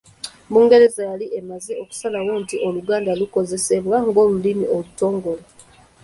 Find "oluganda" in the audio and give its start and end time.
2.67-3.11